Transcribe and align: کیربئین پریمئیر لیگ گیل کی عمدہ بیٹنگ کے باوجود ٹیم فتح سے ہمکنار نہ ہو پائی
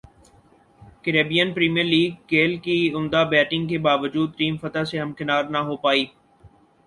کیربئین 1.03 1.49
پریمئیر 1.55 1.85
لیگ 1.85 2.11
گیل 2.31 2.53
کی 2.63 2.77
عمدہ 2.95 3.21
بیٹنگ 3.31 3.67
کے 3.67 3.77
باوجود 3.87 4.29
ٹیم 4.37 4.53
فتح 4.61 4.83
سے 4.91 4.99
ہمکنار 4.99 5.43
نہ 5.53 5.59
ہو 5.67 5.75
پائی 5.83 6.05